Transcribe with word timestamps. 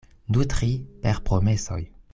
Nutri 0.35 0.71
per 1.05 1.21
promesoj. 1.29 1.81